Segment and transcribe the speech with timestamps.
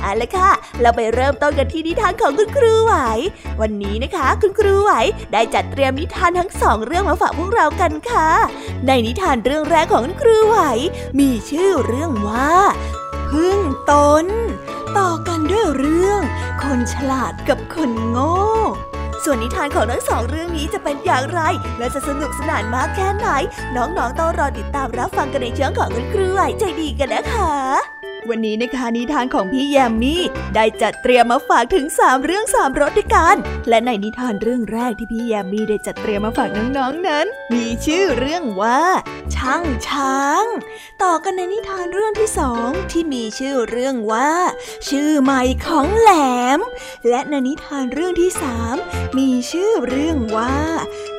[0.00, 2.94] เอาละค่ะ เราไปเริ่มต้นกันที่นิทานของคุณครูไหว
[3.60, 4.92] วันนี้นะคะ คุณครูไหว
[5.32, 8.28] ได้จัดเตรียมนิทานทั้งสองเรื่องมาฝากพวกเรากันค่ะ
[8.86, 10.58] ในนิทานเรื่องแรกของคุณครูไหว
[11.18, 12.54] มีชื่อเรื่องว่า
[13.30, 13.58] พึ่ง
[13.90, 13.92] ต
[14.24, 14.26] น
[14.98, 16.20] ต่อกันด้วยเรื่อง
[16.62, 18.34] คนฉลาดกับคนโง่
[19.24, 21.40] ส่วนนิทานของทั้งสองเรื่องนี้จะเป็นอย่างไร
[21.78, 23.28] และจะสนุกสนานมากแค่ไหน
[23.76, 27.93] น้องๆต้องรอติดตามรับฟังกันในช่องของคุณครูไหวใจดีกันนะคะ
[28.30, 30.22] วันนี้นะคะนิทานของพี่แยมมี่
[30.54, 33.36] ได้จัดเตรียมมาฝากถึง 3 เรื่อง3รสด้วยกัน
[33.68, 38.80] และในนิทานเรื่องแรกที่พี่แยมมี่ได้จัดเตรียมมาฝากน้องๆนนั้น มีชื่อเรื่องว่า
[39.34, 40.44] ช่างช้าง
[41.02, 44.30] ต่อกันในนิทานเรื่องที่สองที่มีชื่อเรื่องว่า
[44.88, 46.10] ชื่อใหม่ของแหล
[46.58, 46.60] ม
[47.08, 48.76] และในนิทานเรื่องที่สาม
[49.18, 50.54] มีชื่อเรื่องว่า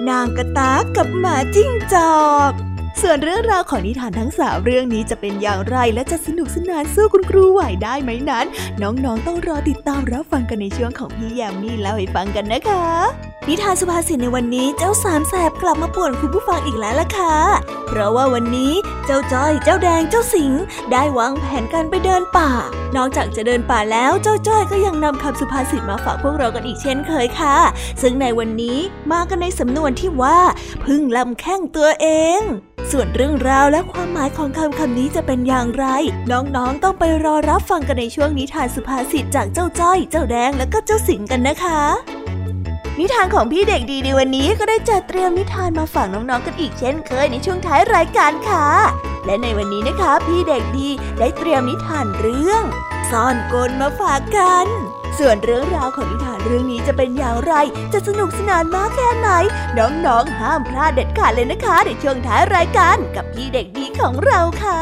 [0.10, 2.54] นางกระตากกับหมาจิ้งจอก
[3.02, 8.46] ส่วนเรื่องราวของนิทานทั้งสามเรื่องนี้จะเป็นอย่างไรและจะสนุกสนานสู้คุณครูไหวได้ไหมนั้น
[8.82, 17.36] น้องๆต้องรอติดตามรับฟังกันในช่วงของพี่ยามีเล่าให้ฟังกันนะคะ นิทานสุภาษิตในวันนี้เจ้าสามแสบกลับมาป่วนคุณผู้ฟังอีกแล้วล่ะค่ะ
[17.88, 18.74] เพราะว่าวันนี้
[19.06, 20.52] เจ้าจ้อย เจ้าแดง เจ้าสิง
[20.92, 22.52] ได้วางแผนการไปเดินป่า
[22.96, 27.58] นอกจากจะเดินป่าแล้วเจ้าจ้อยก็ยังนำคำสุภาษิตมาฝากพวกเรากันอีกเช่นเคยค่ะ
[28.02, 28.78] ซึ่งในวันนี้
[29.12, 30.40] มากันในสำนวนที่ว่า
[30.84, 32.40] พึ่งลำแข้งตัวเอง
[32.92, 35.86] ส่วนเรื่องราวและความหมายของคำคำนี้จะเป็นอย่างไร
[36.32, 41.82] น้องๆต้องไปรอรับฟังกันในช่วงนิทานสุภาษิตจากเจ้าจ้อย เจ้าแดงและก็เจ้าสิงกันนะคะ
[43.00, 48.66] นิทานของพี่เด็กดีในวันนี้ก็ได้จัดเตรียมนิทานมาฝากน้องๆกันอีกเช่นเคยในช่วงท้ายรายการค่ะ
[49.26, 50.90] และในวันนี้นะคะ พี่เด็กดี
[51.20, 52.64] ได้เตรียมนิทานเรื่อง
[53.12, 54.68] ซ่อนกลมาฝากกัน
[55.20, 57.54] ส่วนเรื่องราวของนิทานเรื่องนี้จะเป็นอย่างไร
[57.94, 59.30] จะสนุกสนานมากแค่ไหน
[59.78, 64.82] น้องๆห้ามพลาดเด็ดขาดเลยนะคะ ในช่วงท้ายรายการกับพี่เด็กดีของเราค่ะ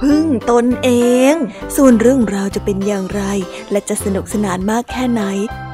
[0.00, 0.90] พึ่งตนเอ
[1.32, 1.34] ง
[1.76, 3.22] ส่วนเรื่องราวจะเป็นอย่างไร
[3.70, 5.22] และจะสนุกสนานมากแค่ไหน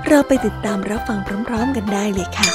[0.07, 1.19] เราไปติดตามรับฟัง
[1.49, 2.51] พร้อมๆกันได้เลยค่ะ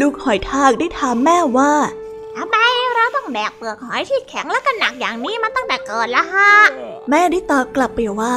[0.00, 1.72] ลูกหอยทากได้ถามแม่ว่า
[3.26, 6.50] ต้องแบกเปลือกหอยที่แข็งและก็หนักอย่างนี้มาตั้งแต่เกิดละฮะ
[7.10, 8.36] แม่ได้ตอบกลับไปว่า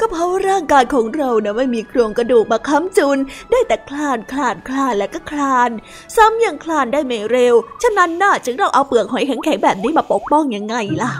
[0.00, 3.18] ก็เพราะร่างกายของเรานะไม่มีโครงกระดูกมาค้ำจุน
[3.50, 5.70] ได้แต่คลานคลานคลานและก็คลาน
[6.16, 11.12] ซ้ำยังคลานได้ไม่เร็ว ฉะนั้นน่าจึงเราเอาเปลือกหอยแข็งๆแบบนี้มาปกป้องยังไงล่ะ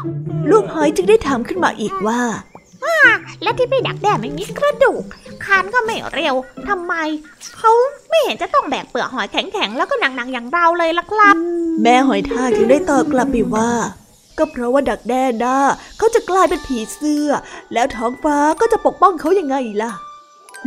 [0.51, 2.21] ลูกหอยจึงได้ถามขึ้นมาอีกว่า
[3.43, 5.05] และที่พี่ดักแด้ไม่มีกระดูก
[5.45, 6.35] คานก็ไม่เร็ว
[6.69, 6.95] ทำไม
[7.59, 7.71] เขา
[8.09, 11.35] ไม่เห็นจะต้องแบกเปลือกหอยแข็งๆ แล้วก็หนักๆ อย่างเราเลยล่ะครับ
[11.83, 13.71] แม่หอยทากจึงได้ตอบกลับไปว่า
[14.39, 15.59] ก็เพราะว่าดักแด้ด้า
[15.99, 17.31] เขาจะกลายเป็นผีเสื้อ
[17.73, 19.93] แล้วท้องฟ้าก็จะปกป้องเขายังไงล่ะ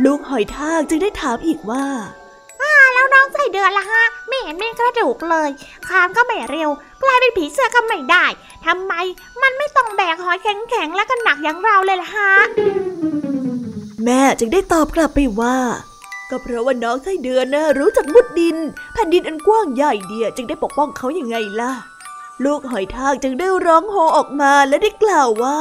[0.04, 1.84] ลูกหอยทากจึงได้ถามอีกว่า
[2.94, 5.50] แล้วน้องใส่เดือนละฮะไม่เห็นมีกระดูกเลย
[5.88, 6.70] คานก็ไม่เร็ว
[7.02, 8.26] กลายเป็นผีเสื้อก็ไม่ได้
[8.66, 8.92] ทำไม
[9.42, 12.32] มันไม่ต้องแบกหอยแข็งๆและก็หนักอย่างเราเลยล่ะฮะ
[14.04, 15.58] แม่จึงได้ตอบกลับไปว่า
[16.30, 18.56] ก็เพราะว่าน้องไส้เดือนนะรู้จักมุดดิน
[18.92, 21.72] แผ่นดินอันกว้างใหญ่เดียจึงได้ปกป้องเขาอย่างไงล่ะ
[22.44, 25.58] ลูกหอยทากจึงได้ร้องโฮออกมาและได้กล่าวว่า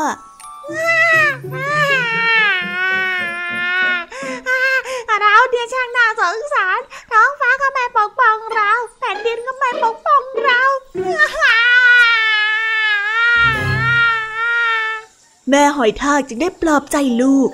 [5.20, 6.80] เราเดียช่างน่าสงสาร
[7.12, 10.62] ท้องฟ้าก็ไม่ปกป้องเรา แผ่นดินก็ไม่ปกป้องเรา
[15.50, 17.50] แม่หอยทากจึงได้ปลอบใจลูก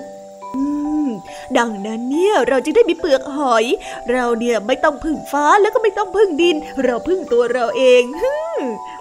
[1.58, 3.64] ดังนั้นเนี่ยเราจะได้มีเปลือกหอย
[4.12, 8.02] เราเนี่ยไม่ต้องพึ่งฟ้าแล้วก็ไม่ต้องพึ่งดิน เราพึ่งตัวเราเอง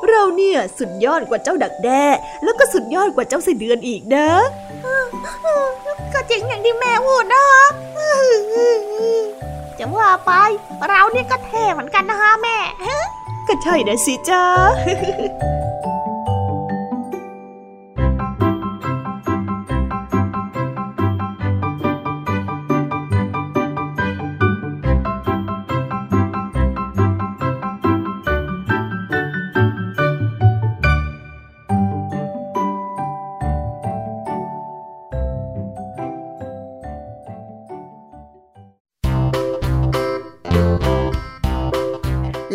[0.10, 2.06] เราเนี่ยสุดยอดกว่าเจ้าดักแด้
[2.44, 4.28] แล้วก็สุดยอดกว่าเจ้าไส้เดือนอีกนะ
[6.13, 7.46] ก็จริงอย่างที่แม่พูดนะ
[9.80, 10.31] จะว่าไป
[10.88, 12.57] เราเนี่ยก็เท่เหมือนกันนะฮะแม่
[13.48, 14.44] ก็ใช่นะสิจ้า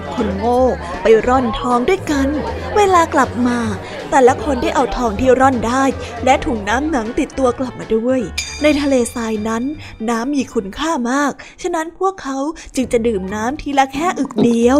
[0.00, 0.60] กับคนโง่
[1.02, 2.28] ไปร่อนทองด้วยกัน
[2.76, 3.58] เวลากลับมา
[4.10, 5.84] แต่ละคนได้เอาทองที่ร่อนได้
[6.24, 8.20] และถุงน้ำหนังติดตัวกลับมาด้วย
[8.62, 9.62] ในทะเลทรายนั้น
[10.08, 11.32] น้ำมีคุณค่ามาก
[11.62, 12.38] ฉะนั้นพวกเขา
[12.74, 14.78] จึงจะดื่มน้ำทีละแค่อึกเดียว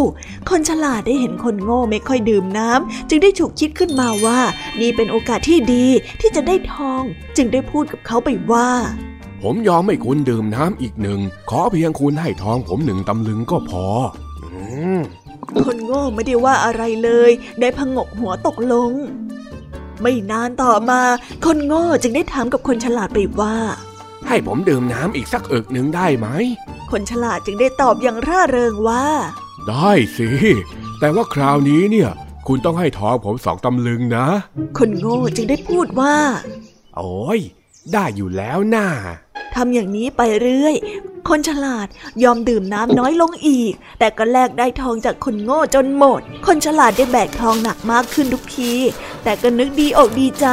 [0.51, 4.41] คนฉลาดได้เห็นคนโง่ไม่ค่อยดื่มน้ำจึงได้ฉุกคิดขึ้นมาว่า
[4.81, 5.87] นี่เป็นโอกาสที่ดี
[6.21, 7.03] ที่จะได้ทอง
[7.37, 8.71] จึงได้พูดกับเขาไปว่า
[9.43, 13.87] ผมยอมให้คุณดื่มน้ำอีกหนึ่ง ขอเพียงคุณให้ทองผมหนึ่งตำลึงก็พอ
[15.65, 17.31] คนโง่ไม่ได้ว่าอะไรเลย
[17.61, 18.93] ได้พงกหัวตกลง
[20.03, 21.01] ไม่นานต่อมา
[21.45, 23.57] คนโง่จึงได้ถามกับคนฉลาดไปว่า
[24.29, 26.29] ให้ผมดื่มน้ำอีกสักเอิกหนึ่งได้ไหม
[26.91, 29.05] คนฉลาดจึงได้ตอบอย่างร่าเริงว่า
[29.69, 30.29] ได้สิ
[31.01, 32.11] แต่ว่าคราวนี้เนี่ย
[32.47, 34.27] คุณต้องให้ทองผมสองตำลึงนะ
[34.79, 36.17] คนโง่จึงได้พูดว่า
[36.97, 37.41] โอ้ย
[37.93, 38.89] ได้อยู่แล้วน่า
[39.55, 40.77] ทำอย่างนี้ไปเรื่อย
[41.29, 41.89] คนฉลาด
[42.25, 48.73] ยอมดื่มน้ำน้อยลงอีก แต่ก็แลกได้ทองจากคนโง่จนหมด คนฉลาดได้แบกทองหนักมากขึ้นทุกที
[49.25, 50.47] แต่ก็นึกดีอกดีใจ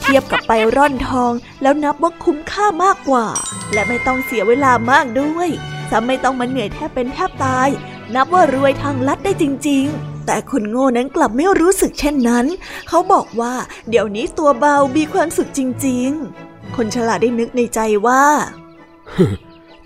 [0.00, 3.26] เทียบกับไปร่อนทอง แล้วนับว่าคุ้มค่ามากกว่า
[3.72, 5.48] และไม่ต้องเสียเวลามากด้วย
[5.90, 7.68] ซ้ำไม่ต้องมาเหนื่อยแทบเป็นแทบตาย
[8.14, 12.46] นับว่ารวยทางลัดได้จริง ๆแต่คนโง่นั้นกลับไม่รู้สึกเช่นนั้น
[12.88, 13.54] เขาบอกว่า
[13.88, 18.22] เดี๋ยวนี้ตัวเบามีความสุขจริง ๆ คนฉลาดได้นึกในใจว่า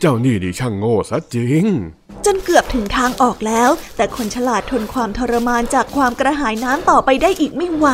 [0.00, 1.66] เจ้านี่ดิช่างโง่ซะจริง
[2.26, 7.88] จนเกือบถึงทางออกแล้ว แต่คนฉลาดทนความทรมานจากความกระหายน้ำต่อไปได้อีกไม่ไหว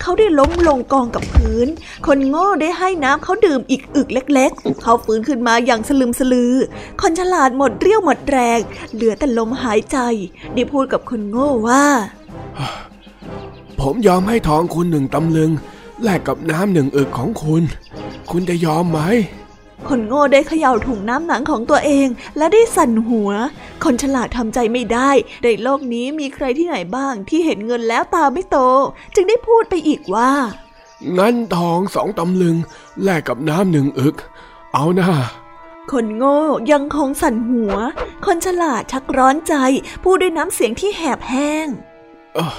[0.00, 1.68] เขาได้ล้มลงกองกับพื้น
[2.06, 6.54] คนโง่ได้ให้น้ำเขาดื่มอีกอึกเล็ก ๆ เขาฟื้นขึ้นมาอย่างสลึมสลือ
[7.00, 8.58] คนฉลาดหมดเรี่ยวหมดแรง
[8.94, 9.98] เหลือแต่ลมหายใจ
[10.54, 11.84] ได้พูดกับคนโง่ว่า
[13.80, 15.50] ผมยอมให้ทองคุณหนึ่งตำลึง
[16.02, 17.62] แลกกับน้ำหนึ่งอึกของคุณ
[18.30, 19.00] คุณจะยอมไหม
[19.88, 23.30] คนโง่ได้เขย่าถุงน้ำหนังของตัวเองและได้สั่นหัว
[23.84, 25.10] คนฉลาดทำใจไม่ได้
[25.44, 28.58] ในโลกนี้มีใครที่ไหนบ้างที่เห็นเงินแล้วตาไม่โต
[29.14, 30.32] จึงได้พูดไปอีกว่า
[31.18, 32.56] งั้นทองสองตำลึง
[33.02, 34.16] แลกกับน้ำหนึ่งอึก
[34.74, 35.08] เอานะ
[35.92, 36.38] คนโง่
[36.72, 37.74] ยังคงสั่นหัว
[38.26, 39.54] คนฉลาดชักร้อนใจ
[40.02, 41.66] พูดด้วยน้ำเสียงที่แหบแห้ง
[42.34, 42.56] เออ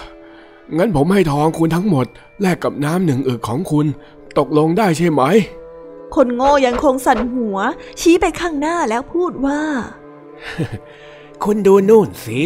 [0.77, 2.05] งั้นผมให้ทองคุณทั้งหมด
[2.41, 3.85] แลกกับน้ำหนึ่งอึกของคุณ
[4.37, 5.23] ตกลงได้ใช่ไหม
[6.15, 7.57] คนโง่ยังคงสั่นหัว
[7.99, 9.61] ชี้ไปข้างหน้าแล้วพูดว่า
[11.43, 12.41] คุณดูนู่นสิ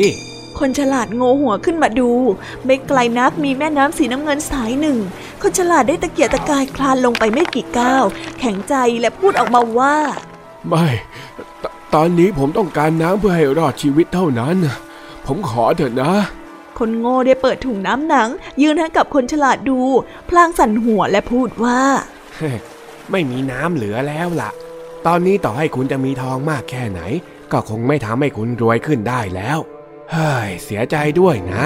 [0.59, 2.11] คนฉลาดโงหัวขึ้นมาดู
[2.65, 4.97] ไม่ไกลนักมีแม่น้ำสีน้ำเงินสายหนึ่ง
[5.41, 8.03] คนฉลาดได้ตะเกียกตะกายคลานลงไปไม่กี่ก้าว
[8.39, 9.95] แข็งใจและพูดออกมาว่า
[10.67, 10.85] ไม่
[11.63, 14.55] ตตอนนี้ผมต้องการน้ำเพื่อให้รอดชีวิตเท่านั้น
[15.25, 16.13] ผมขอเถอะนะ
[16.81, 18.29] คนโง่ได้เปิดถุงน้ำหนัง
[18.61, 19.79] ยืนให้กับคนฉลาดดู
[20.29, 21.81] พลางสั่นหัวและพูดว่า
[23.11, 24.51] ไม่มีน้ำเหลือแล้วล่ะ
[25.07, 27.01] ตอนนี้ต่อให้คุณจะมีทองมากแค่ไหน
[27.51, 29.59] ก็คงไม่ทำให้คุณรวยขึ้นได้แล้ว
[30.11, 31.65] เฮ้ย เสียใจด้วยนะ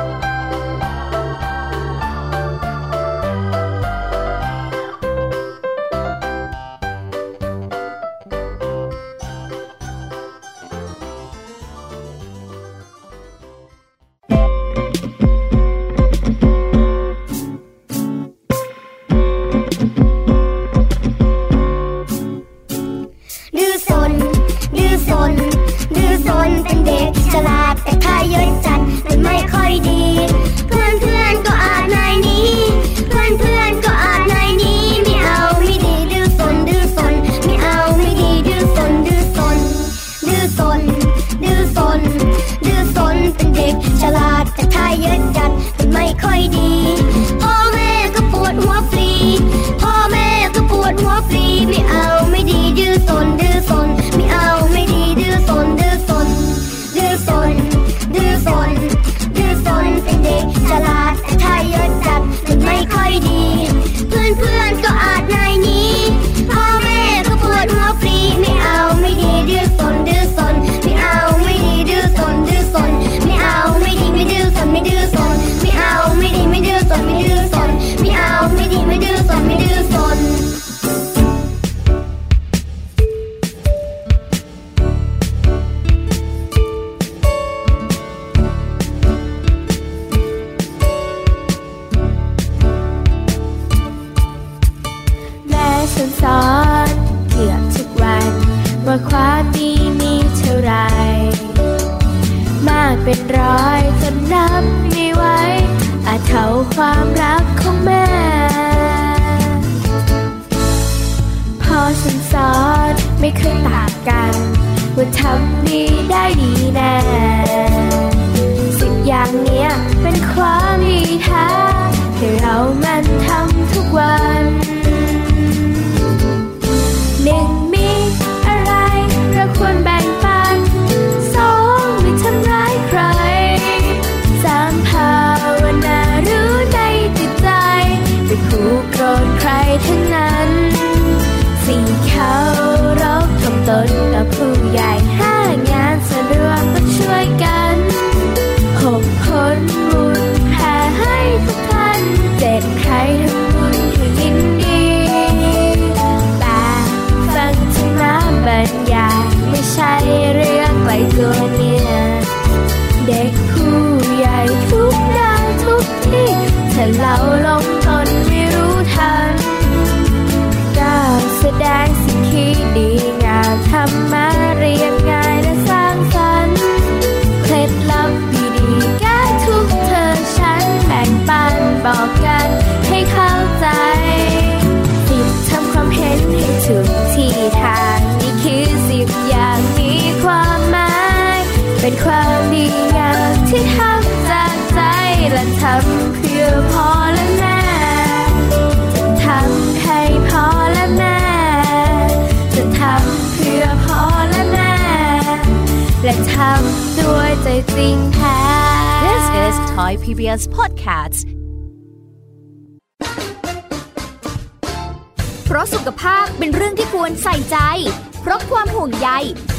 [44.57, 45.20] ฉล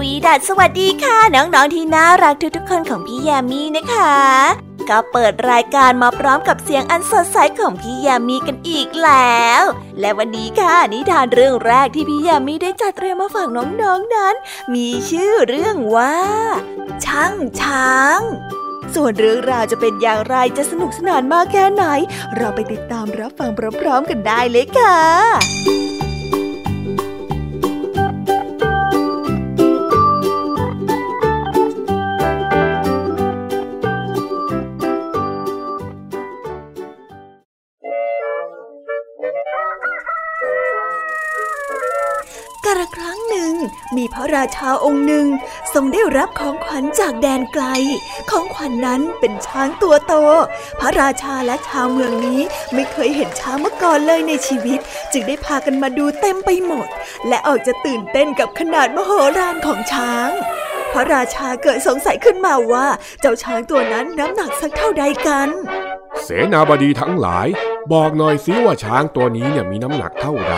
[0.00, 4.14] วีดัสสวัสดีค่ะ น้องๆที่น่ารักทุกๆคนของพี่ยามีนะคะ
[4.88, 9.62] ก็เปิดรายการมาพร้อมกับเสียงอันสดใสของพี่ยามีกันอีกแล้ว
[10.00, 14.34] และวันนี้ค่ะนิทานเรื่องแรกที่พี่ยามีได้จัดเตรียมมาฝากน้องๆนนั้น
[14.74, 16.16] มีชื่อเรื่องว่า
[17.04, 18.20] ช่างช้าง
[18.94, 21.84] ส่วนเรื่องราวจะเป็นอย่างไรจะสนุกสนานมากแค่ไหน
[22.36, 25.83] เราไปติดตามรับฟังพร้อมๆกันได้เลยค่ะ
[44.24, 45.26] ระราชาองค์หนึ่ง
[45.74, 47.64] ทรงได้รับของขวัญจากแดนไกล
[48.30, 50.14] ของขวัญนนั้นเป็นช้างตัวโต
[50.80, 52.40] พระราชาและชาวเมืองนี้
[52.74, 54.78] ไม่เคยเห็นช้างมาก่อนเลยในชีวิต
[55.12, 56.86] จึงได้พากันมาดูเต็มไปหมด
[57.28, 60.28] และออกจะตื่นเต้นกับขนาดมโหฬารของช้าง
[60.92, 62.86] พระราชาเกิดสงสัยขึ้นมาว่า
[63.20, 65.48] เจ้าช้างตัวนั้นน้ำหนักสักเท่าใดกัน
[66.22, 67.48] เสนาบดีทั้งหลาย
[67.92, 70.52] บอกหน่อยสิว่าช้างตัวนี้เนี่ยมีน้ำหนักเท่าไห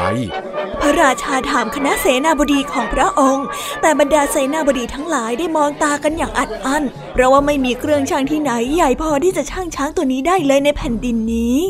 [0.98, 3.46] ร่พระราชาถามคณะเสนาบดีของพระองค์
[3.80, 11.60] แต่บรรดาเสนาบดีทั้งหลายได้มองตากันอย่างอัดอั้น เพราะว่าไม่มีเครื่องช่างที่ไหนใหญ่พอที่จะช่างช้างตัวนี้ได้เลยในแผ่นดินนี้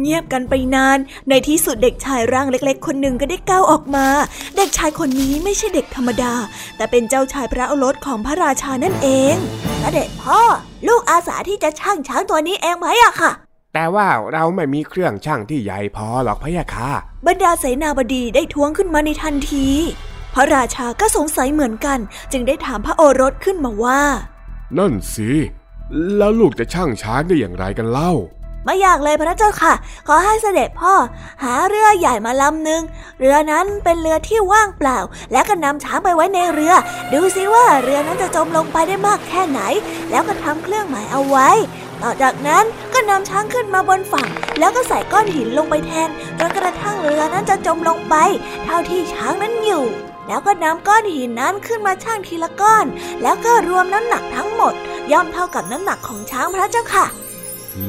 [0.00, 4.06] เงียบกันไปนาน ในที่สุดเด็กชายร่างเล็ก ๆ คนหนึ่งก็ได้ก้าวออกมา
[4.56, 6.34] เด็กชายคนนี้ไม่ใช่เด็กธรรมดา
[6.76, 9.34] แต่เป็นเจ้าชายพระโอรสของพระราชานั่นเอง
[9.82, 10.40] กระเด็จพ่อ
[10.88, 13.32] ลูกอาสาที่จะช่างช้างตัวนี้เองไหมอะค่ะ
[13.74, 16.90] แต่ว่าเราไม่มีเครื่องช่างที่ใหญ่พอหรอกพะยะค่ะ
[17.26, 19.68] บรรดาเสนาบดีได้ท้วงขึ้นมาในทันที
[20.34, 21.98] พระราชาก็สงสัยเหมือนกัน
[22.32, 24.02] จึงได้ถามพระโอรสขึ้นมาว่า
[24.78, 25.30] นั่นสิ
[26.16, 28.12] แล้วลูกจะช่างช้างได้อย่างไรกันเล่า
[28.64, 29.74] ไม่อยากเลยพระเจ้าค่ะ
[30.08, 30.94] ขอให้เสด็จพ่อ
[31.42, 32.82] หาเรือใหญ่มาลำหนึ่ง
[33.18, 34.98] เรือนั้นเป็นเรือที่ว่างเปล่า
[35.32, 36.74] และก็นำช้างไปไว้ในเรือ
[37.12, 39.60] ดูสิว่าเรือนั้นจะจมลงไปได้มากแค่ไหน
[40.10, 41.48] แล้วก็ทำเครื่องหมายเอาไว้
[42.02, 46.08] ต่อจากนั้นก็นำช้างขึ้นมาบนฝั่ง แล้วก็ใส่ก้อนหินลงไปแทน
[46.38, 48.14] จนกระทั่งเรือนั้นจะจมลงไป
[48.64, 49.84] เท่าที่ช้างนั้นอยู่
[50.28, 52.86] แล้วก็นำก้อนหินนั้นขึ้นมาชั่งทีละก้อน
[53.22, 54.74] แล้วก็รวมน้ำหนักทั้งหมด
[55.12, 57.06] ย่อมเท่ากับน้ำหนักของช้างพระเจ้าค่ะ
[57.76, 57.84] อื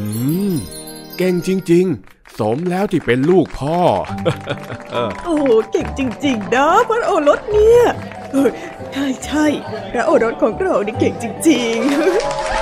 [0.51, 0.53] ม
[1.17, 3.77] เก่งจริงๆเสสมแล้วที่เป็นลูกพ่อ
[5.25, 5.37] โอ้
[5.71, 7.83] เก่งจริงๆนะพระโอรสเนี่ย
[8.31, 8.49] เออ
[8.93, 9.45] ใช่ใช่
[9.91, 12.58] พระโอรสของเรานี่เก่งจริง ๆ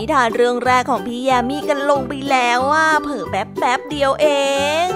[0.00, 4.26] นิทานเรื่องแรกของพี่ยามีกันลงไปแล้วว่าเผิ่แป๊บแป๊บเดียวเอ
[4.86, 4.88] ง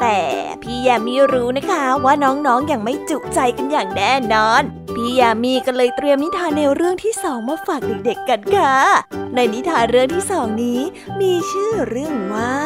[0.00, 0.18] แต่
[0.62, 4.62] พี่ยามีรู้นะคะว่าน้องๆออย่างไม่จุใจกันอย่างแน่นอน
[4.94, 8.76] พี่ยามีก็เลยเตรียมนิทานในวเรื่องที่สองมาฝากเด็กๆกันค่ะ
[9.34, 10.80] ในนิทานเรื่องที่สองนี้
[11.20, 12.56] มีชื่อเรื่องว่า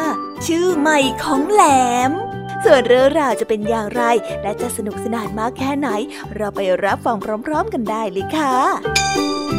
[0.47, 1.63] ชื่อใหม่ของแหล
[2.09, 2.13] ม
[2.65, 4.03] ส่วนเรื่องราวจะเป็นอย่างไร
[4.43, 5.89] และจะสนุกสนานมากแค่ไหน
[6.37, 9.56] เราไปรับฟังพร้อม ๆ กันได้เลยค่ะ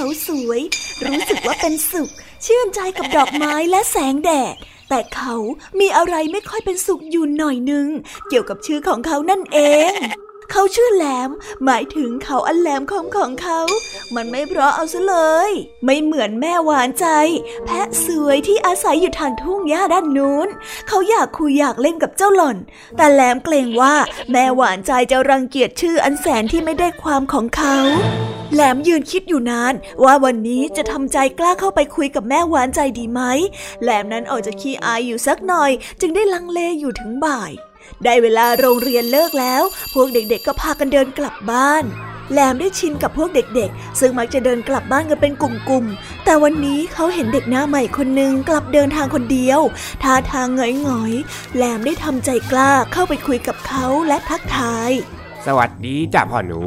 [0.00, 0.60] เขาสวย
[1.06, 2.10] รู้สึกว่าเป็นสุข
[2.46, 4.54] ชื่นใจกับดอกไม้และแสงแดด
[4.88, 5.34] แต่เขา
[5.80, 7.86] มีอะไรไม่ค่อยเป็นสุขอยู่หน่อยนึง
[8.28, 9.58] เกี่ยวกับชื่อของเขานั่นเอ
[9.90, 9.92] ง
[10.50, 11.30] เขาชื่อแหลม
[11.64, 13.60] หมายถึงเขาอันแหลมคมของเขา
[14.14, 15.16] มันไม่เพราะเอาซะเล
[15.48, 15.50] ย
[15.84, 17.06] ไม่เหมือนแม่หวานใจ
[17.64, 20.48] แพะสวยที่อาศัยอยู่ทางทุ่งหญ้าด้านนู้น
[20.88, 22.56] เขาอยากคุยอยากเล่นกับเจ้าหล่อน
[22.96, 23.94] แต่แหลมเกรงว่า
[24.32, 27.76] แม่หวานใจจะรังเกียจชื่ออันแสนที่ไม่ได้ความของเขา
[28.54, 33.22] แหลมยืนคิดอยู่นาน ว่าวันนี้จะทำใจกล้าเข้าไปคุยกับแม่หวานใจดีไหม
[33.82, 37.52] แหลมนั้นออกจะขี้อายอยู่สักหน่อย จึงได้ลังเลอยู่ถึงบ่าย
[38.04, 39.62] ได้เวลาโรงเรียนเลิกแล้ว
[39.94, 41.84] พวกเด็กๆก็พากันเดินกลับบ้าน
[42.32, 49.60] แหลมได้ชินกับพวกเด็กๆ ซึ่งมักจะเดินกลับบ้านกันเป็นกลุ่มๆ แต่วันนี้เขาเห็นเด็กหน้าใหม่คนหนึ่งกลับเดินทางคนเดียว
[50.02, 54.90] ท่าทางหงอยๆ แหลมได้ทำใจกล้าเข้าไปคุยกับเขาและทักทาย
[55.46, 56.60] สวัสดีจ้าพ่อหนู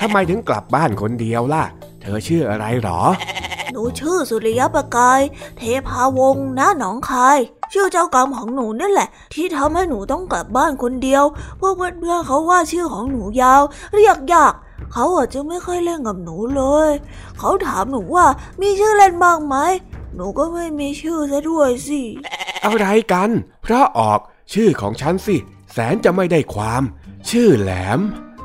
[0.00, 1.64] ทำไมถึงกลับบ้านคนเดียวล่ะ
[2.02, 3.00] เธอชื่ออะไรหรอ
[3.72, 5.20] หนูชื่อสุริยประกาย
[5.58, 7.38] เทพาวงศ์นะหนองคาย
[7.74, 11.24] ชื่อเจ้ากรรมของหนูนั่นแหละ ที่ทำให้หนูต้องกลับบ้านคนเดียว
[11.60, 13.62] พวกเพื่อนๆเขาว่าชื่อของหนูยาว
[13.94, 14.52] เรียกยาก
[14.92, 16.90] เขาอาจจะไม่ค่อยเล่นกับหนูเลย
[17.38, 18.26] เขาถามหนูว่า
[18.60, 19.56] มีชื่อเล่นบ้างไหม
[20.16, 22.02] หนูก็ไม่มีชื่อซะด้วยสิ
[22.64, 23.30] อะไรกัน
[23.62, 24.20] เพราะออก
[24.52, 25.36] ชื่อของฉันสิ
[25.72, 26.82] แสนจะไม่ได้ความ
[27.30, 28.00] ชื่อแหลม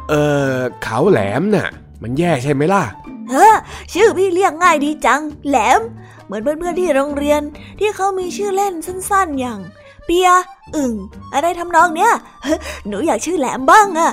[0.09, 0.13] เอ
[0.53, 1.69] อเขาแหลมน่ะ
[2.01, 2.83] มันแย่ใช่ไหมล่ะ
[3.29, 3.55] เฮ้อ
[3.93, 5.81] ชื่อพี่เรียกง่ายดีจัง แหลม
[6.29, 7.41] เหมือนเพื่อนๆที่โรงเรียน
[7.79, 9.59] ที่เขามีชื่อเล่นสั้นๆอย่าง
[10.05, 10.29] เปีย
[10.75, 10.93] อึ่ง
[11.33, 12.11] อะไรทำนองเนี้ย
[12.43, 14.11] เฮ้อหนูอยากชื่อแหลมบ้างอะ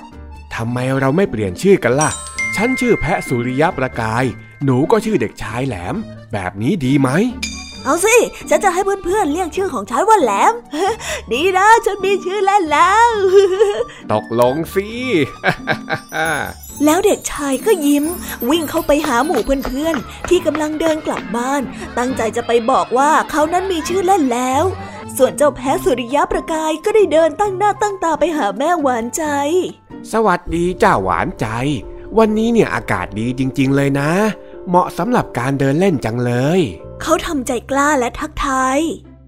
[0.55, 2.11] ทำไมเราไม่เปลี่ยนชื่อกันล่ะ
[2.57, 4.24] ฉันชื่อแพะสุริยะประกาย
[4.64, 5.94] หนูก็ชื่อเด็กชายแหลม
[6.33, 7.09] แบบนี้ดีไหม
[7.85, 8.16] เอาสิ
[8.50, 10.55] ฉันจะให้เพื่อนๆเรียกชื่อของฉันว่าแหลม
[11.33, 13.11] ดีนะ ฉันมีชื่อเล่นแล้ว
[14.12, 14.88] ตกลงสิ
[16.84, 18.04] แล้วเด็กชายก็ยิ้ม
[18.50, 21.62] วิ่งเข้าไปหาหมู่เพื่อนๆ ที่กำลังเดินกลับบ้าน
[21.98, 24.64] ตั้งใจจะไปบอกว่าเขานั้นมีชื่อเล่นแล้ว
[25.16, 29.24] ส่วนเจ้าแพ้สุริยะประกายก็ได้เดินตั้งหน้าตั้งตาไปหาแม่หวานใจ
[30.12, 31.46] สวัสดีจ้าหวานใจ
[32.18, 34.10] วันนี้เนี่ยอากาศดีจริง ๆ เลยนะ
[34.68, 36.60] เหมาะสำหรับการเดินเล่นจังเลย
[37.02, 38.78] เขาทำใจกล้าและทักทาย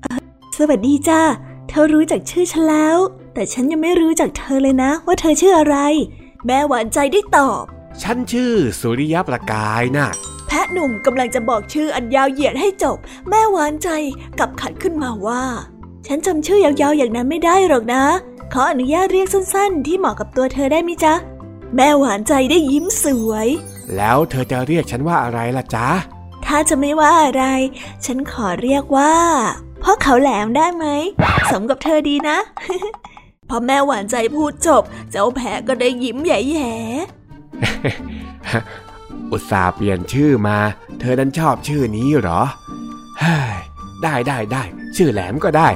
[0.03, 0.21] เอ่อ
[0.59, 1.23] สวัสดีจ้า
[1.69, 2.99] เธอรู้จักชื่อฉันแล้ว
[3.35, 5.77] แต่ฉันยังไม่รู้จักเธอเลยนะ ว่าเธอชื่ออะไร
[6.47, 7.65] แม่หวานใจได้ตอบ
[8.03, 10.09] ฉันชื่อสุริยะประกายน่ะ
[10.47, 12.99] แพะหนุ่มกำลังจะบอกชื่ออันยาวเหยียดให้จบ
[13.29, 13.89] แม่หวานใจ
[14.39, 15.43] กลับขัดขึ้นมาว่า
[16.07, 18.05] ฉันจำชื่อยาวๆอย่างนั้นไม่ได้หรอกนะ
[18.53, 21.15] ขออนุญาตเรียกสั้นๆ ที่เหมาะกับตัวเธอได้ไหมจ๊ะ
[21.77, 23.49] แม่หวานใจได้ยิ้มสวย
[23.97, 25.89] แล้วเธอจะเรียกฉันว่าอะไรล่ะจ๊ะ
[26.47, 27.45] ถ้าจะไม่ว่าอะไร
[28.05, 29.15] ฉันขอเรียกว่า
[29.83, 30.87] พ่อเขาแหลมได้ไหม
[31.51, 32.39] สมกับเธอดีนะ
[33.49, 40.59] พอแม่หวานใจพูดจบ เจ้าแพะก็ได้ยิ้มแย่ๆอุตส่าห์เปลี่ยนชื่อมา
[41.01, 42.41] เธอนั้นชอบชื่อนี้เหรอ
[44.03, 44.63] ได้ได้ได้
[44.97, 45.69] ชื่อแหลมก็ได้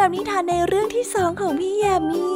[0.00, 2.26] รับนิทานในเรื่องที่สองของพี่ยามี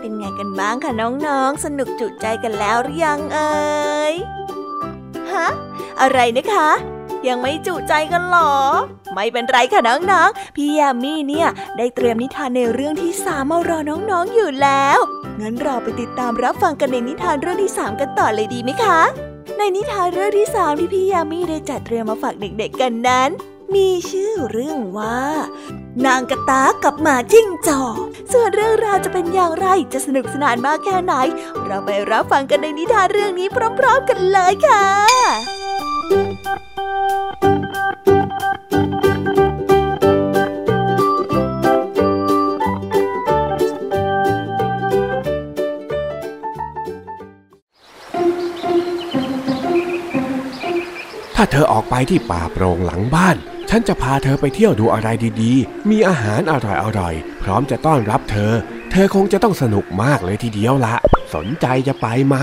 [0.00, 3.52] เป็นไงกันบ้างคะน้องๆ สนุกจุใจกันแล้วหรือยังเอ่
[4.12, 4.14] ย
[5.32, 5.46] ฮะ
[6.00, 6.70] อะไรนะคะ
[7.28, 8.54] ยังไม่จุใจกันหรอ
[9.14, 14.98] ไม่เป็นไรค่ะน้องๆ พี่ยามีเนี่ย ได้เตรียมนิทานในเรื่องที่สามมารอน้องๆอยู่แล้ว
[15.40, 19.00] งั้นเราไปติดตามรับฟังกันในนิทานเรื่องที่สามกันต่อเลยดีไหมคะ
[19.58, 23.30] ในนิทานเรื่องที่สามที่พี่ยามีได้จัดเตรียมมาฝากเด็กๆกันนั้น
[23.74, 25.18] มีชื่อเรื่องว่า
[26.06, 27.96] นางกระตากับหมาจิ้งจอก
[28.32, 31.14] ส่วนเรื่องราวจะเป็นอย่างไรจะสนุกสนานมากแค่ไหน
[31.64, 34.86] เราไปรับฟังกันในนิทานเรื่องนี้พร้อม ๆ กันเลยค่ะ
[51.36, 53.36] ถ้าเธอออกไปที่ป่าโปร่งหลังบ้าน
[53.74, 55.08] ฉันจะพาเธอไปเที่ยวดูอะไร
[55.42, 56.54] ดีๆ มีอาหารอ
[56.98, 58.52] ร่อยๆ พร้อมจะต้อนรับเธอ
[58.90, 60.94] เธอคงจะต้องสนุกมากเลยทีเดียวละ
[61.34, 62.36] สนใจจะไปไหม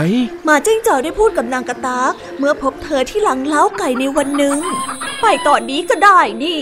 [0.45, 4.57] หมาจิ้งจอกได้พูดกับนางกระตากเมื่อพบเธอที่หลังเล้าไก่ในวันหนึ่ง
[5.21, 6.59] ไปตอนนี้ก็ได้นี่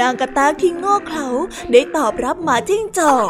[0.00, 1.28] นางกระตากที่ง้อเขา
[1.72, 3.28] ได้ตอบรับหมาจิ้งจอก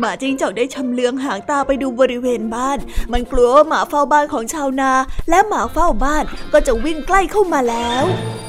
[0.00, 2.78] หมาจิ้งจอกได้ชำเลืองหางตาไปดูบริเวณบ้าน
[3.12, 4.92] มันกลัวว่าหมาเฝ้าบ้านของชาวนา
[5.30, 8.04] และหมาเฝ้าบ้านก็จะวิ่งใกล้เข้ามาแล้ว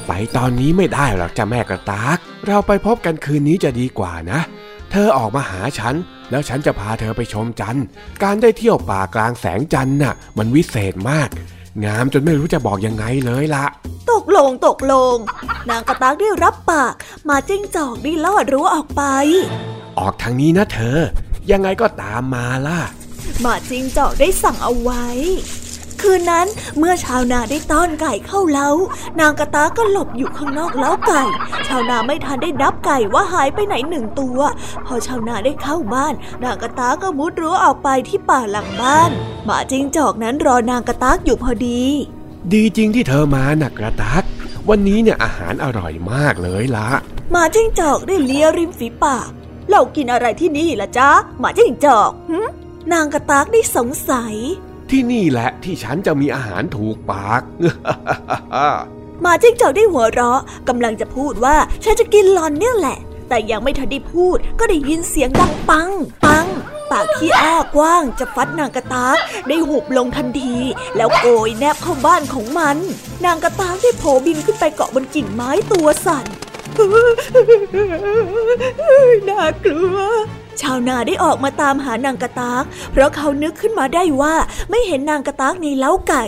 [0.06, 4.40] ไปตอนนี้ไม่ได้หรอกจ้ะแม่กระตาก เราไปพบกันคืนนี้จะดีกว่านะ
[4.90, 5.94] เธอออกมาหาฉัน
[6.30, 7.84] แล้วฉันจะพาเธอไปชมจันทร์
[8.22, 11.28] การได้เที่ยวป่ากลางแสงจันทร์น่ะ มันวิเศษมาก
[11.84, 13.64] งามจนไม่รู้จะบอกยังไงเลยละ
[14.10, 15.16] ตกลงตกลง
[15.70, 19.02] นางกระตากได้รับปากหมาจิ้งจอกได้ลอดรั้วออกไป
[19.98, 20.98] ออกทางนี้นะเธอ
[21.50, 22.80] ยังไงก็ตามมาล่ะ
[23.40, 25.04] หมาจิ้งจอกได้สั่งเอาไว้
[26.02, 26.46] คืนนั้น
[26.78, 28.70] เมื่อชาวนาได้ต้อนไก่เข้าเล้า
[29.20, 31.22] นางกระตากก็หลบอยู่ข้างนอกเล้าไก่
[31.68, 34.38] ชาวนาไม่ทันได้นับไก่ว่าหายไปไหนหนึ่งตัว
[34.86, 39.10] พอชาวนาได้เข้าบ้าน นางกระตากก็มุดรั้วออกไปที่ป่าหลังบ้าน
[39.44, 41.82] หมาจิ้งจอกนั้นรอนางกระตากอยู่พอดี
[42.52, 44.24] ดีจริงที่เธอมานะกระตัก
[44.68, 46.88] วันนี้เนี่ยอาหารอร่อยมากเลยละ
[47.30, 49.30] หมาจิ้งจอกได้เลียริมฝีปาก
[49.70, 52.38] เรากินอะไรที่นี่ล่ะจ๊ะหมาจิ้งจอกหึ
[52.92, 54.34] นางกระตากได้สงสัย
[54.90, 57.42] ที่นี่แหละที่ฉันจะมีอาหารถูกปาก
[59.22, 62.98] หมาจิ้งจอกได้หัวเราะกำลังจะพูดว่าฉันจะกินหลอนเนี่ยแหละ
[63.28, 65.90] แต่ยังไม่ทันได้พูดก็ได้ยินเสียงดังปัง
[66.24, 66.46] ปัง
[66.90, 69.16] ปากที่อ้ากว้างจะฟัดนางกระตาก
[69.48, 70.56] ได้หุบลงทันที
[70.96, 72.76] แล้วโกยแนบเข้าบ้านของมัน
[73.24, 76.26] นางกระตากได้โผบินขึ้นไปเกาะบนกิ่งไม้ตัวสั่น
[79.28, 79.98] น่ากลัว
[80.62, 84.34] ชาวนาได้ออกมาตามหานางกระตาก เพราะเขานึกขึ้นมาได้ว่า
[84.70, 86.24] ไม่เห็นนางกระตากในเล้าไก่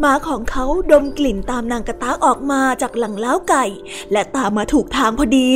[0.00, 3.64] หมาของเขาดมกลิ่นตามนางกระตากออกมาจากหลังเล้าไก่
[4.12, 5.50] และตามมาถูกทางพอดี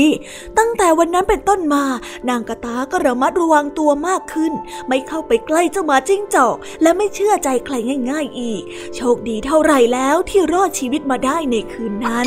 [0.58, 1.84] ตั้งแต่วันนั้นเป็นต้นมา
[2.28, 4.52] นางกระตากก็ระมัดระวังตัวมากขึ้น
[4.88, 7.74] ไม่เข้าไปใกล้เจ้าหมาจิ้งจอก และไม่เชื่อใจใคร
[8.10, 8.62] ง่าย ๆ อีก
[8.94, 12.26] โชคดีเท่าไหร่แล้วที่รอดชีวิตมาได้ในคืนนั้น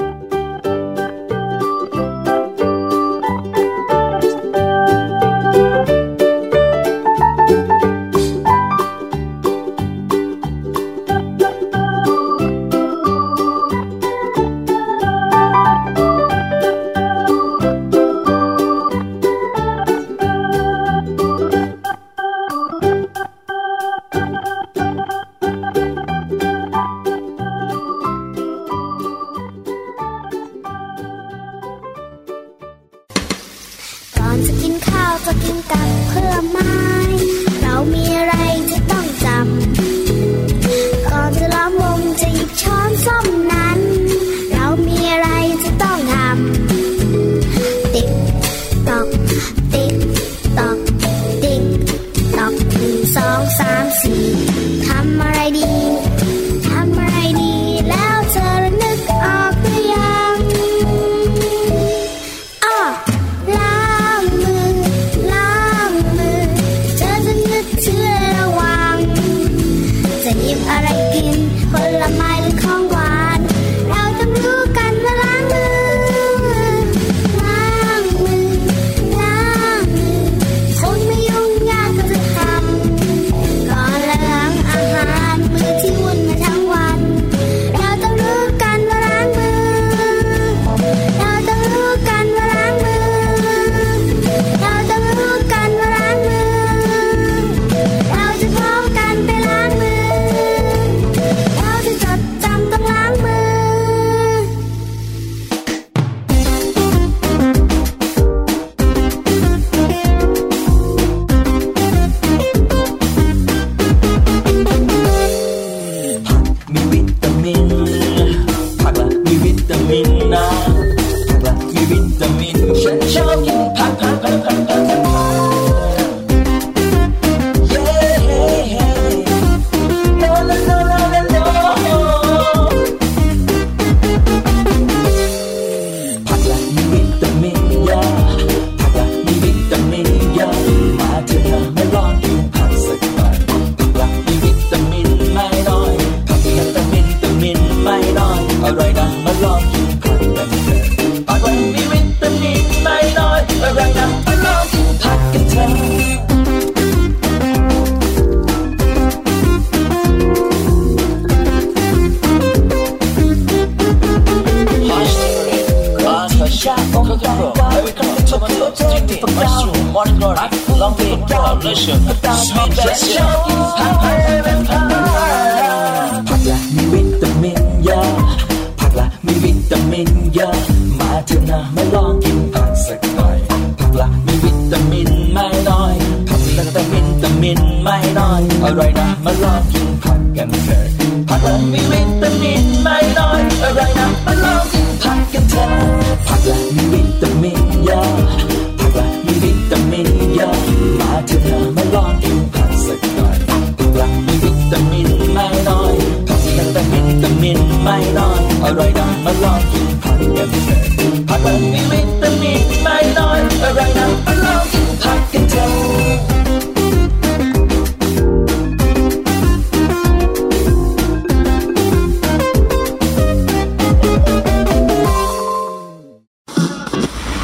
[208.71, 210.79] น้อยอร่อยนะมาลองกินผักกันเถอะ
[211.27, 215.71] ผักละมีวิตามินไม่น้อยอร่อยนะมาลองกินผักกันเถอะ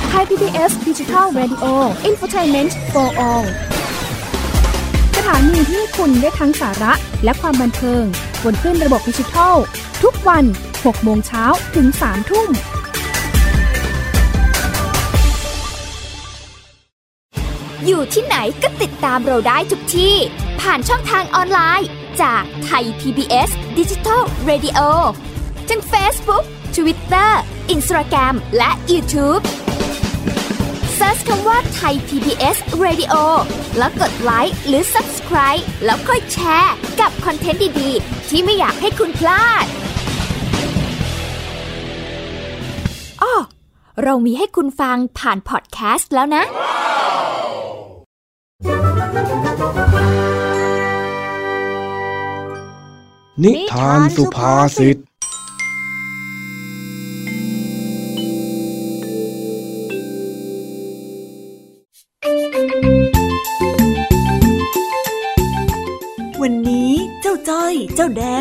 [0.10, 1.66] ไทย PBS Digital Radio
[2.10, 3.46] Infotainment for All
[5.18, 8.04] สถานีที่คุณได้ทั้งสาระและความบันเทิง
[8.44, 9.56] บนขึ้นระบบดิจิทัล
[10.04, 10.46] ทุกวัน
[10.86, 12.50] 6 โมงเช้าถึง 3 ทุ่ม
[17.86, 20.16] อยู่ที่ไหนก็ติดตามเราได้ทุกที่
[20.62, 21.90] ผ่านช่องทางออนไลน์
[22.22, 24.80] จากไทย PBS Digital Radio
[25.70, 26.44] ทั้ง Facebook
[26.76, 27.32] Twitter
[27.76, 29.44] Instagram และ YouTube
[30.98, 33.13] Search คำว่าไทย PBS Radio
[33.78, 39.66] แล้วกดไลค์หรือ Subscribe แล้วค่อยแชร์ กับคอนเทนต์ดี ๆ ที่ไม่อยากให้คุณพลาด
[44.04, 46.44] เรามีให้คุณฟังผ่านพอดแคสต์แล้วนะ
[53.44, 54.98] นิทานสุภาษิต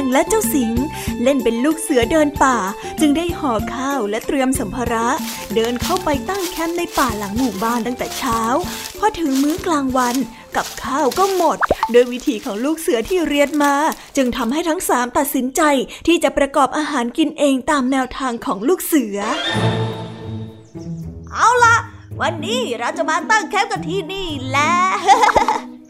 [0.07, 0.72] แดงและเจ้าสิง
[1.22, 2.57] เล่นเป็นลูกเสือเดินป่า
[3.00, 5.07] จึงได้ห่อข้าวและเตรียมสัมภาระ
[5.54, 8.40] เดินเข้าไปตั้งแคมป์ในป่าหลังหมู่บ้านตั้งแต่เช้า
[8.98, 10.16] พอถึงมื้อกลางวัน
[10.57, 11.59] กับข้าวก็หมด
[11.92, 13.74] โดยวิธีของลูกเสือที่เรียนมา
[14.16, 15.62] จึงทำให้ทั้งสามตัดสินใจ
[16.07, 19.18] ที่จะประกอบอาหารกินเองตามแนวทางของลูกเสือ
[21.32, 21.76] เอาละ
[22.20, 24.72] วันนี้เราจะมาตั้งแคมป์กันที่นี่แหละ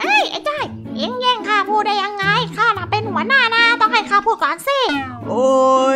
[0.01, 0.65] เอ้ยไอ้จ้อย
[0.97, 2.25] เอ็งแย่งข้าพูดได้ยังไง
[2.57, 4.79] ข้าน่ะเป็นหัวหน้านะต้อ ข้าพูดก่อนสิ
[5.29, 5.51] โอ้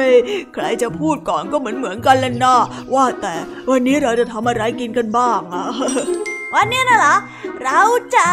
[0.04, 0.06] ย
[0.54, 2.60] ใครจะพูดก่อนก็เหมือนเหมือนๆกันแหละนะ
[2.94, 3.34] ว่าแต่
[3.70, 5.64] วันนี้เราจะทำอะไรกินกันบ้างอะ
[6.54, 7.16] วันนี้นะเหรอ
[7.64, 7.80] เรา
[8.14, 8.30] จะ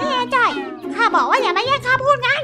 [0.00, 0.50] นี่ไอ้จ้อย
[0.94, 2.38] ข้าบอกว่าอย่ามาแย่งข้าพูดไงอ่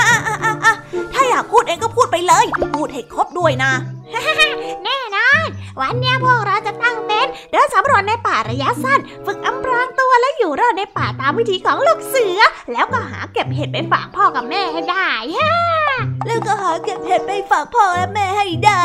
[0.00, 0.74] ะอะอะอะอะ
[1.12, 2.44] ถ้าอยากพูดเองก็พูดไปเลย
[2.76, 3.72] พูดให้ครบด้วยนะ
[4.84, 5.48] แน่นอน
[5.80, 12.40] วันเนี้ยพวกเราจะตั้งเต็นท์เดินสำรวจในป่าระยะสั้น ฝึกอำพรางตัวและอยู่รอดในป่าตามวิธีของลูกเสือ
[12.72, 15.52] แล้วก็หาเก็บเห็ดไปฝากพ่อกับแม่ให้ได้ฮะ
[16.26, 18.84] แล้วก็หาเก็บเห็ดไปฝากพ่อและแม่ให้ได้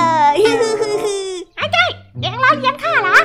[1.57, 1.89] ไอ้จ้อย
[2.22, 3.18] เอ็งล้อเลียนข้าเหรอ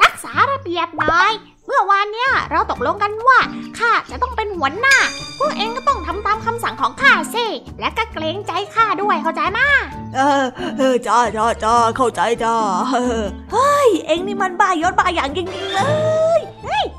[0.00, 3.38] รักษาระเบียบหน่อยเมื่อวานเนี้ยเราตกลงกันว่า
[3.78, 4.96] ข้าจะต้องเป็นหัวหน้า
[5.38, 7.46] พวกเองก็ต้องทำตามคำสั่งของข้าสิ
[7.80, 9.66] และก็เกรงใจข้าด้วยเข้าใจมา
[10.14, 10.44] เออ
[10.78, 12.54] เออจ้าจ้าจ้าเข้าใจจ้า
[12.90, 15.80] เออเฮ้ย เอ็งนี่มันบ้ายศบ้าอย่างจริงๆเล
[16.38, 16.40] ย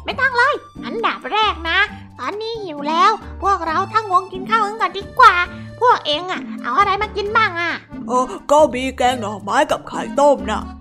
[0.06, 0.56] ไม่ต้องเลย
[0.86, 1.80] อันดับแรกนะ
[2.20, 3.12] ตอนนี้หิวแล้ว
[3.44, 5.36] พวกเราทั้งวงกินข้าวกันก่อนดีกว่า
[5.82, 7.72] พวกเองอะเอาอะไรมากินบ้างอะ
[8.08, 8.20] โอ้
[8.52, 10.64] ก็มีแกงหน่อไม้กับไข่ต้มนะ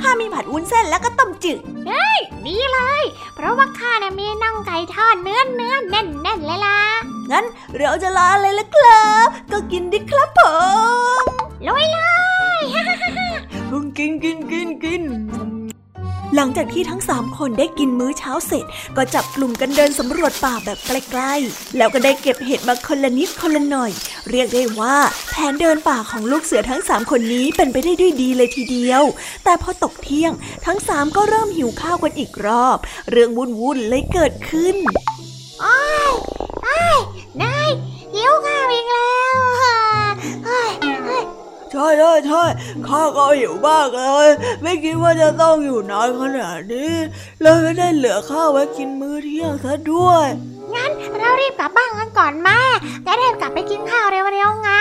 [0.00, 1.58] ข้ามีผัดวุ้นเส้นแล้วก็ต้มจืด
[2.46, 3.02] ดีเลย
[3.34, 6.78] เพราะว่าข้าเนี่ยมีน่องไก่ทอดเนื้อเนื้อแน่นแน่นๆเลยล่ะ
[7.30, 7.44] งั้น
[7.78, 10.40] เราจะลาเลยละครับ ก็กินดิครับผ
[11.20, 11.24] ม
[11.66, 11.98] ลุยเล
[12.58, 12.62] ย
[13.98, 15.02] กินกินกินกิน
[16.34, 18.64] หลังจากที่ทั้งสามคนได้กินมื้อเช้าเสร็จ
[18.96, 23.90] ก็จับกลุ่มกันเดินสำรวจป่าแบบใกล้ๆ แล้วก็ได้เก็บเห็ดมาคนละนิดคนละหน่อย
[24.30, 24.96] เรียกได้ว่า
[25.30, 29.02] แผนเดินป่าของลูกเสือทั้งสามคนนี้เป็นไปได้ด้วยดีเลยทีเดียว
[29.44, 30.32] แต่พอตกเที่ยง
[30.66, 32.78] ทั้งสามก็เริ่มหิวข้าวกันอีกรอบ
[33.10, 34.76] เรื่องวุ่นๆเลยเกิดขึ้น
[35.64, 36.12] อ้าย
[36.66, 36.98] อ้าย
[37.42, 37.70] นาย
[38.14, 39.85] หิวข้าวอีกแล้วเฮ้ยเฮ้ย
[41.72, 42.42] ใช่ช่ใช่ใช่
[42.88, 44.28] ข้าก็หิวมากเลย
[44.62, 46.92] ไม่คิดว่าจะต้องอยู่นานขนาดนี้
[47.42, 50.26] เลยไม่ได้เหลือข้าวไว้กินมื้อเที่ยงซะด้วย
[50.74, 52.60] งั้นเรารีบกลับบ้านกันก่อนแม่
[53.06, 54.72] จะได้กลับไปกินข้าวเร็วๆไง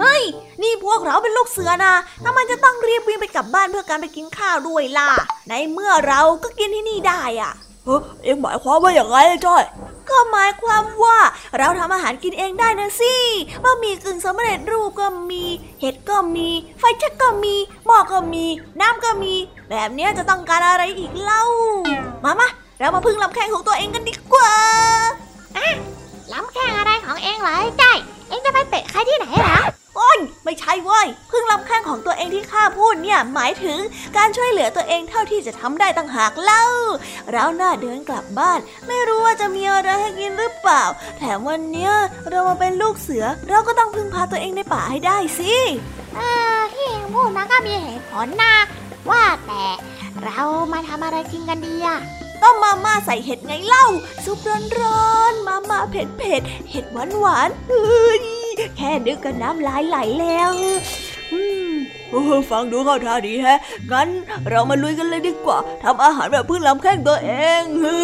[0.00, 0.22] เฮ้ย
[0.62, 1.94] นี่พวกเราเป็นลูกเสือนะ
[2.24, 5.10] ทำไมจะต้องรีบวิ่งไปกลับบ้านเพื่อการไปกินข้าวด้วยล่ะ
[5.48, 7.52] ในเมื่อเราก็กินที่นี่ได้อะ
[7.84, 9.64] เฮ้ยเอ็งหมายความว่าอย่างไรจ้อย
[10.10, 11.18] ก็หมายความว่า
[11.58, 13.14] เราทำอาหารกินเองได้นะสิ
[13.64, 15.44] บะหมี่กึ่งสำเร็จรูปก็มี
[15.80, 17.54] เห็ดก็มี ไฟแช็กก็มี
[17.86, 18.44] หม้อก็มี
[18.80, 19.34] น้ำก็มี
[19.70, 21.44] แบบเนี้ยจะต้องการอะไรอีกเล่า
[22.24, 24.54] มามาเรามาพึ่งลำแข้งของตัวเองกันดีกว่า
[26.32, 27.84] ล้ำแข้งอะไรของเองเหรอไอ้ใจ
[28.28, 29.58] เองจะไปเตะใครที่ไหนเหรอ
[29.96, 33.78] โอ้ยไม่ใช่เว้ยพึ่งลำแข้งของตัวเองที่ข้าพูดเนี่ยหมายถึง
[34.16, 36.64] การช่วยเหลือตัวเองเท่าที่จะทำได้ต่างหากเล่า
[37.30, 40.82] เราหน้าเดินกลับบ้าน ไม่รู้ว่าจะมีอะไรให้กินหรือเปล่า
[41.18, 41.92] แถมวันเนี้ย
[42.30, 45.54] เรามาเป็นลูกเสือ เราก็ต้องพึ่งพาตัวเองในป่าให้ได้สิ
[46.16, 46.20] เอ
[46.58, 48.54] อที่เองพูดนะก็มีเหตุผลนะ
[49.10, 49.64] ว่าแต่
[50.24, 50.40] เรา
[50.72, 51.98] มาทำอะไรกินกันดีอะ
[52.44, 53.86] ต้มมาม่าใส่เห็ดไงเล่า
[54.24, 54.38] ซุป
[54.80, 58.22] ร้อนๆมาม่าเผ็ดเผ็ดๆเห็ดหวานหวานๆเฮ้ย
[58.76, 60.50] แค่นึกก็น้ำลายไหลแล้ว
[61.32, 61.70] อืม
[62.10, 63.58] เออฟังดูเข้าท่าดีแฮะ
[63.90, 64.08] งั้น
[64.48, 67.30] เรามาลุยกันเลยดีกว่าทำอาหารแบบพึ่งลำแข้งตัวเอ
[67.60, 67.96] งฮึ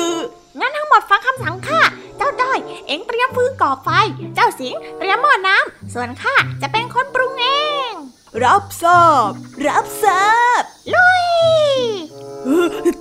[0.59, 1.81] งั้นทั้งหมดฟังคำสั่งข้า
[2.17, 3.89] เจ้าด้อย เอ็งเตรียมฟืนก่อไฟ
[4.35, 7.47] เจ้าสิงห์เตรียมหม้อน้ำ ส่วนข้าจะเป็นคนปรุงเอ
[7.89, 7.91] ง
[8.45, 9.31] รับทราบ
[9.67, 10.25] รับทรา
[10.61, 10.63] บ
[10.95, 11.25] ลุย
[12.10, 12.10] เออ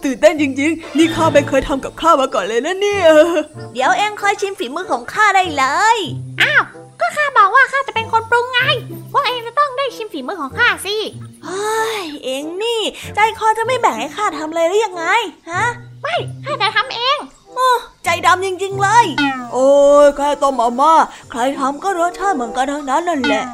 [0.03, 3.05] ตื่นเต้นจริงๆ นี่ข้าไม่เคยทำกับข้าวมาก่อนเลยนะเนี่ย
[3.73, 5.97] เดี๋ยวเองคอยชิมฝีมือของข้าได้เลย
[6.41, 6.63] อ้าว
[6.99, 8.61] ก็ข้าบอกว่าข้าจะเป็นคนปรุงไง
[9.11, 10.95] พวกเองจะต้องได้ชิมฝีมือของข้าสิ
[11.45, 12.81] เฮ้ย เองนี่
[13.15, 15.05] ใจคอจะไม่แบ่งให้ข้าทำเลยหรือยังไง
[15.51, 15.65] ฮะ
[16.01, 17.17] ไม่ ข้าจะทำเอง
[17.55, 17.69] โอ้
[18.03, 19.05] ใจดำจริงๆเลย
[19.53, 19.69] โอ้
[20.05, 20.93] ยแค่ต้มมาม่า
[21.31, 23.45] ใครทำก็รสชาติเหมือนกันทั้งนั้นนั่นแหละ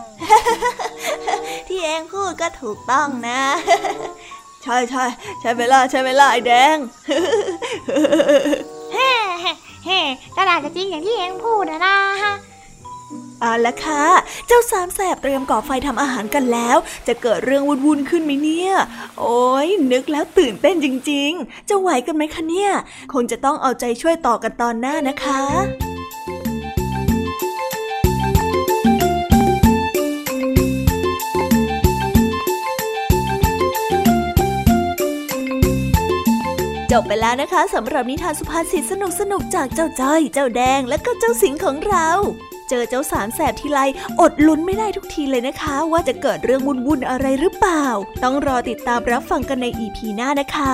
[1.67, 3.41] ที่เองพูดก็ถูกต้องนะ
[4.65, 5.05] ใช่ใช่
[5.41, 6.77] ใช่เวลาใช่เวลาไอ้แดง
[8.93, 9.09] เฮ้
[9.41, 9.51] เฮ้
[9.85, 9.99] เฮ้
[10.35, 11.97] ก็น่าจะจริงอย่างที่เองพูดนะนะ
[13.41, 14.03] เอาละค่ะ
[14.47, 18.71] เจ้าสามแสบเตรียมก่อไฟทำอาหารกันแล้ว จะเกิดเรื่องวุ่นๆขึ้นไหมเนี่ย
[19.19, 22.71] โอ้ยนึกแล้วตื่นเต้นจริงๆ จะไหวกันไหมคะเนี่ย
[23.13, 25.94] คงจะต้องเอาใจช่วยต่อกันตอนหน้านะคะ
[37.01, 42.09] บไปแล้วนะคะสำหรับนิทานสุภาษิตสนุกสนุกๆจากเจ้าจ้อย เจ้าแดงและก็เจ้าสิงของเรา
[42.69, 43.79] เจอเจ้าสามแสบทีไร
[44.21, 47.85] อดลุ้นไม่ได้ทุกทีเลยนะคะ ว่าจะเกิดเรื่องวุ่นๆอะไรหรือเปล่า
[48.23, 50.73] ต้องรอติดตามรับฟังกันในอีพีหน้านะคะ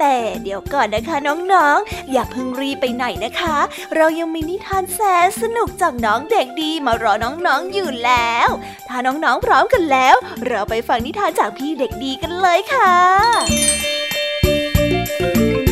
[0.00, 3.56] แต่เดี๋ยวก่อนนะคะน้องๆ อย่าเพิ่งรีไปไหนนะคะ
[3.96, 8.48] เรายังมีนิทานแสนสนุกจากน้องเด็กดีมารอน้องๆอยู่แล้ว
[8.88, 10.14] ถ้าน้องๆพร้อมกันแล้ว
[10.46, 13.69] เราไปฟังนิทานจากพี่เด็กดีกันเลยค่ะ
[15.18, 15.69] โ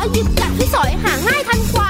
[0.00, 1.89] อยหยิบจับที่สอยหาง่ายทันควั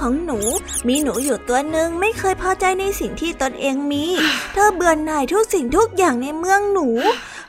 [0.00, 0.38] ของหนู
[0.88, 4.04] มีหนูอยู่ตัวหนึ่งไม่เคยพอใจในสิ่งที่ตนเองมี
[4.52, 6.88] เธอเบื่อหน่ายทุกสิ่งทุกอย่างในเมืองหนู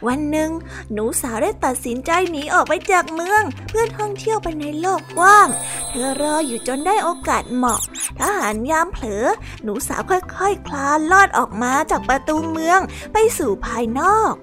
[0.07, 0.51] วันหนึ่ง
[0.93, 5.47] หนูสาวได้ตัดสินใจหนีออกไปจากเมือง เพื่อท่องเที่ยวไปในโลกกว้าง
[5.89, 7.81] เธอรออยู่จนได้โอกาสเหมาะ
[8.19, 9.25] ทหารยามเผลอ
[9.63, 12.79] หนูสาวค่อยๆคคลานลอดออกมาจากประตูเมือง
[13.13, 14.33] ไปสู่ภายนอก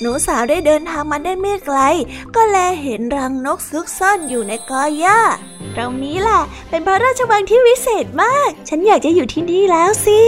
[0.00, 1.78] หนูสาวได้เดินทางมาได้ไม่ไกล
[2.34, 5.20] ก็แลเห็นรังนกซุกซ่อนอยู่ในกอหญ้า
[5.76, 10.20] ตรงนี้แหละ เป็นพระราชวังที่วิเศษมาก ฉันอยากจะอยู่ที่นี่แล้วสิ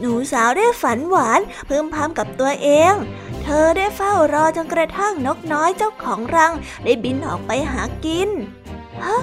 [0.00, 2.94] หนูสาวได้ฝันหวานเพิ่มพำกับตัวเอง
[3.48, 6.52] เธอได้เฝ้ารอจนกระทั่งนกน้อยเจ้าของรัง
[6.84, 8.30] ได้บินออกไปหากิน
[9.02, 9.16] ฮะ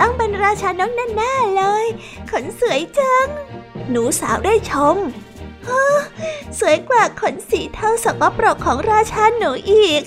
[0.00, 1.86] ต้องเป็นราชานกแน่ๆเลย
[2.30, 3.26] ขนสวยจัง
[3.90, 4.96] หนูสาวได้ชม
[5.68, 5.84] ฮะ
[6.58, 10.02] สวยกว่าขนสีเทาสกปรกของราชาหนูอีก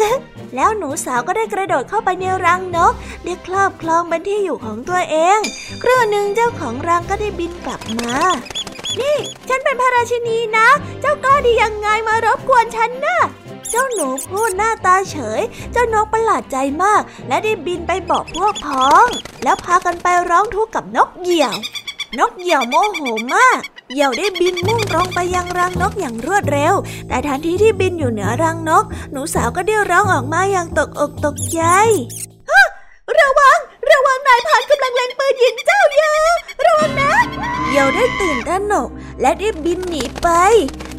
[0.55, 2.93] แล้วหนูสาวก็ได้กระโดดเข้าไปในรังนก
[3.23, 5.39] ได้ครอบครองเป็นที่อยู่ของตัวเอง
[5.81, 8.15] ครู่หนึ่งเจ้าของรังก็ได้บินกลับมา
[8.99, 10.67] นี่ ฉันเป็นพระราชินีนะ
[11.01, 13.17] เจ้ากล้าดียังไงมารบกวนฉันนะ
[13.69, 15.41] เจ้าหนูพูดหน้าตาเฉย
[15.71, 19.07] เจ้านกประหลาดใจมาก และได้บินไปบอกพวกพ้อง
[19.43, 21.55] แล้วพากันไปร้องทุกข์กับนกเหยี่ยว
[22.19, 23.01] นกเหยี่ยวโมโห
[23.35, 23.59] มาก
[23.91, 26.73] เหยี่ยวได้บินมุ่งตรงไปยังรังนกอย่างรวดเร็ว
[27.07, 31.61] แต่ทันทีที่บินอยู่เหนือรังนก หนูสาวก็ได้ร้องออกมาอย่างตกอกตกใจ
[33.19, 33.59] ระวัง
[33.93, 36.13] ระวังนายพานกำลังเล็งปืนยิงเจ้าเยา
[36.65, 37.11] ระวังนะ
[37.67, 38.89] เยี่ยวได้ตื่นตระหนก
[39.21, 40.29] และได้บินหนีไป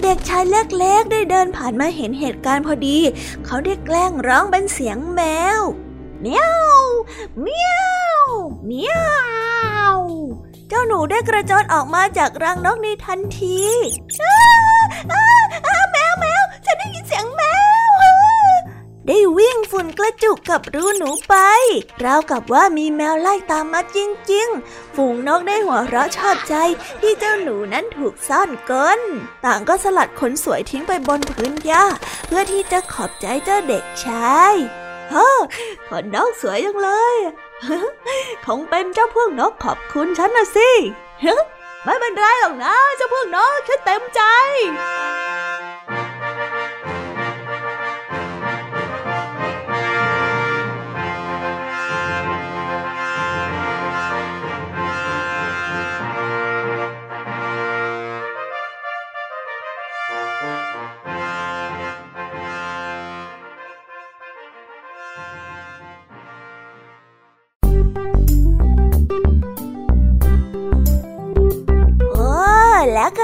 [0.03, 2.99] เด็กชายเล็กๆได้เดินผ่านมาเห็นเหตุการณ์พอดี
[3.45, 5.21] เขาได้แกล้งร้องเป็นเสียงแม
[5.59, 5.61] ว
[6.21, 6.47] เมีย
[6.83, 6.85] ว
[7.41, 7.81] เมีย
[8.23, 8.25] ว
[8.67, 8.97] เมีย
[9.95, 9.99] ว
[10.69, 13.59] เจ้าหนูได้กระโจนออกมาจากรังนกในทันที
[15.93, 17.68] แมวแมวฉันได้ยินเสียงแมว
[19.11, 21.35] ได้วิ่งฝุ่นกระจุกกับรูหนูไป
[22.05, 23.99] ราวกับว่ามีแมวไล่ตามมาจ
[24.33, 26.55] ริง ๆ ฝูงนกได้หัวเราะชอบใจ
[27.01, 29.01] ที่เจ้าหนูนั้นถูกซ่อนกล
[29.45, 31.85] ต่างก็สลัดขนสวยทิ้งไปบนพื้นหญ้า
[32.27, 34.55] เพื่อที่จะขอบใจเจ้าเด็กชาย
[35.11, 35.39] เฮ้อ
[35.89, 37.17] ขนนกสวยจังเลย
[38.47, 40.71] คงเป็นเจ้าพวกนกขอบคุณฉันนะสิ
[41.85, 44.21] ไม่เป็นไรหรอกนะเจ้าพวกนกฉันเต็มใจ